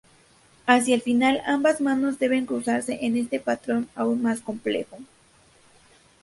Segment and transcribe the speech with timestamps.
[0.65, 4.97] Hacia el final ambas manos deben cruzarse en un patrón aún más complejo.